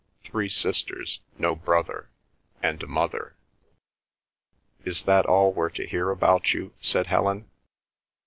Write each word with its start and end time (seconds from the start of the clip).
"Three 0.23 0.49
sisters, 0.49 1.19
no 1.37 1.55
brother, 1.55 2.09
and 2.63 2.81
a 2.81 2.87
mother." 2.87 3.35
"Is 4.83 5.03
that 5.03 5.27
all 5.27 5.53
we're 5.53 5.69
to 5.69 5.85
hear 5.85 6.09
about 6.09 6.55
you?" 6.55 6.73
said 6.81 7.05
Helen. 7.05 7.47